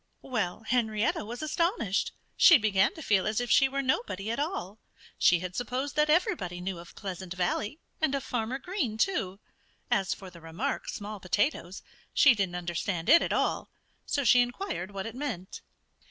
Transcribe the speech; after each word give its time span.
Well, 0.23 0.63
Henrietta 0.63 1.23
was 1.25 1.43
astonished. 1.43 2.11
She 2.35 2.57
began 2.57 2.95
to 2.95 3.03
feel 3.03 3.27
as 3.27 3.39
if 3.39 3.51
she 3.51 3.69
were 3.69 3.83
nobody 3.83 4.31
at 4.31 4.39
all. 4.39 4.79
She 5.19 5.41
had 5.41 5.55
supposed 5.55 5.95
that 5.95 6.09
everybody 6.09 6.59
knew 6.59 6.79
of 6.79 6.95
Pleasant 6.95 7.35
Valley 7.35 7.79
and 8.01 8.15
of 8.15 8.23
Farmer 8.23 8.57
Green, 8.57 8.97
too. 8.97 9.39
As 9.91 10.15
for 10.15 10.31
the 10.31 10.41
remark, 10.41 10.89
"small 10.89 11.19
potatoes," 11.19 11.83
she 12.15 12.33
didn't 12.33 12.55
understand 12.55 13.09
it 13.09 13.21
at 13.21 13.31
all. 13.31 13.69
So 14.07 14.23
she 14.23 14.41
inquired 14.41 14.89
what 14.89 15.05
it 15.05 15.13
meant. 15.13 15.61